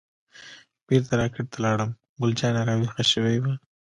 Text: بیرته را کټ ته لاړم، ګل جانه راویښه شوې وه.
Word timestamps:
بیرته 0.87 1.13
را 1.19 1.25
کټ 1.33 1.45
ته 1.53 1.57
لاړم، 1.65 1.89
ګل 2.19 2.31
جانه 2.39 2.61
راویښه 2.67 3.03
شوې 3.11 3.37
وه. 3.43 3.53